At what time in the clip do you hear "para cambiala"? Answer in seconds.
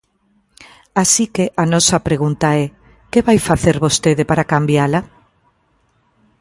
4.29-4.99